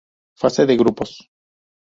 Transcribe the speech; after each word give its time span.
Fase 0.41 0.63
de 0.69 0.75
grupos 0.81 1.11